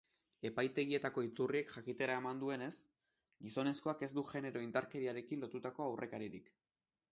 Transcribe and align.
Epaitegietako 0.49 1.23
iturriek 1.25 1.69
jakitera 1.73 2.15
eman 2.21 2.41
duenez, 2.45 2.71
gizonezkoak 3.49 4.03
ez 4.09 4.11
du 4.19 4.25
genero 4.33 4.67
indarkeriarekin 4.71 5.47
lotutako 5.47 5.89
aurrekaririk. 5.89 6.53